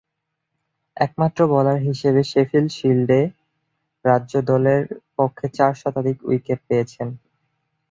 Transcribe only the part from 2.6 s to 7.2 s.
শিল্ডে রাজ্য দলের পক্ষে চার শতাধিক উইকেট পেয়েছেন।